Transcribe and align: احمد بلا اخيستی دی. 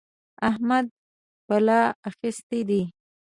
احمد 0.49 0.85
بلا 1.47 1.81
اخيستی 2.09 2.61
دی. 2.69 2.81